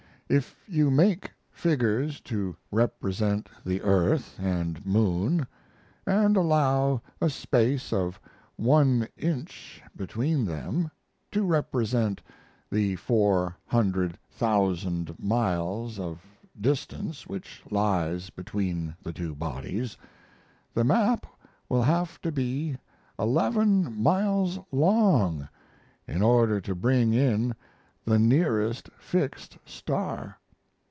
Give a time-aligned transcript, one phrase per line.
[0.31, 5.45] If you make figures to represent the earth and moon,
[6.07, 8.17] and allow a space of
[8.55, 10.89] one inch between them,
[11.31, 12.21] to represent
[12.71, 16.25] the four hundred thousand miles of
[16.61, 19.97] distance which lies between the two bodies,
[20.73, 21.25] the map
[21.67, 22.77] will have to be
[23.19, 25.49] eleven miles long
[26.07, 27.53] in order to bring in
[28.03, 30.35] the nearest fixed star.